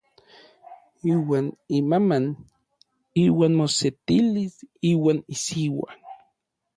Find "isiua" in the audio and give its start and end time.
5.35-5.91